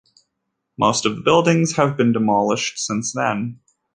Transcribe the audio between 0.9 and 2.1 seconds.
of the buildings have